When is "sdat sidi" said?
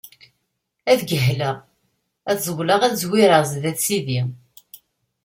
3.51-4.21